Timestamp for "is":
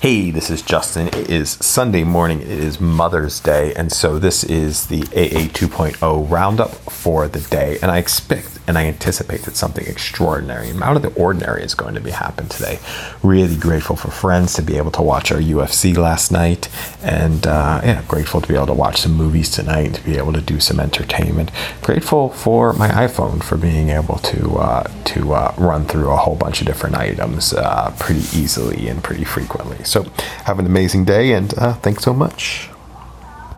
0.48-0.62, 1.28-1.50, 2.48-2.80, 4.44-4.86, 11.64-11.74